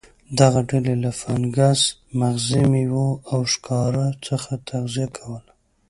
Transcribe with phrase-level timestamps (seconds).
[0.39, 1.81] دغه ډلې له فنګس،
[2.19, 3.93] مغزي میوو او ښکار
[4.27, 5.49] څخه تغذیه کوله.